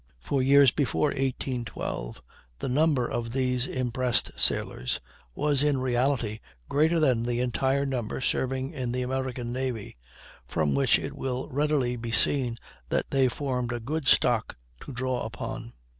For 0.19 0.41
years 0.41 0.71
before 0.71 1.09
1812, 1.09 2.23
the 2.57 2.67
number 2.69 3.07
of 3.07 3.33
these 3.33 3.67
impressed 3.67 4.31
sailors 4.35 4.99
was 5.35 5.61
in 5.61 5.77
reality 5.77 6.39
greater 6.67 6.99
than 6.99 7.21
the 7.21 7.39
entire 7.39 7.85
number 7.85 8.19
serving 8.19 8.71
in 8.73 8.93
the 8.93 9.03
American 9.03 9.53
navy, 9.53 9.97
from 10.47 10.73
which 10.73 10.97
it 10.97 11.13
will 11.15 11.47
readily 11.49 11.97
be 11.97 12.11
seen 12.11 12.57
that 12.89 13.11
they 13.11 13.27
formed 13.27 13.71
a 13.71 13.79
good 13.79 14.07
stock 14.07 14.55
to 14.79 14.91
draw 14.91 15.21
upon. 15.23 15.71